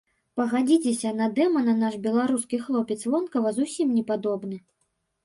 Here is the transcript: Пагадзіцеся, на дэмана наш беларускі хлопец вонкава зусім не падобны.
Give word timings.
Пагадзіцеся, 0.39 1.09
на 1.19 1.27
дэмана 1.39 1.75
наш 1.81 1.97
беларускі 2.05 2.61
хлопец 2.65 2.97
вонкава 3.13 3.53
зусім 3.59 3.93
не 3.99 4.03
падобны. 4.09 4.57